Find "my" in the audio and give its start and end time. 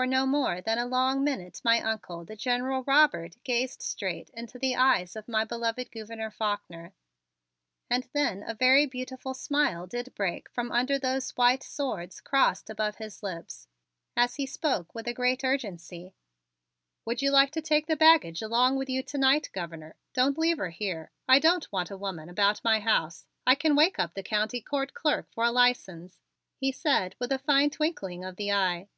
1.62-1.78, 5.28-5.44, 22.64-22.80